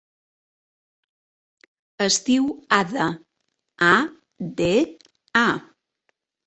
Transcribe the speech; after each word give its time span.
Es 2.07 2.17
diu 2.31 2.49
Ada: 2.81 3.11
a, 3.91 3.93
de, 4.63 4.75
a. 5.45 5.49